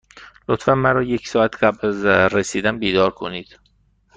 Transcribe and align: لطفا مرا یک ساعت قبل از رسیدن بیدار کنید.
لطفا 0.49 0.73
مرا 0.75 1.03
یک 1.03 1.27
ساعت 1.27 1.55
قبل 1.63 1.87
از 1.87 2.05
رسیدن 2.05 2.79
بیدار 2.79 3.11
کنید. 3.11 3.59